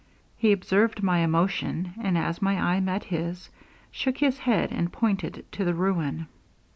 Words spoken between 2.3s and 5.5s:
my eye met his, shook his head and pointed